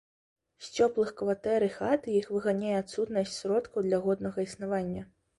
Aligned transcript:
З 0.67 0.69
цёплых 0.77 1.09
кватэр 1.17 1.65
і 1.65 1.67
хат 1.73 2.07
іх 2.19 2.29
выганяе 2.35 2.71
адсутнасць 2.77 3.35
сродкаў 3.41 3.85
для 3.89 3.99
годнага 4.07 4.39
існавання. 4.49 5.05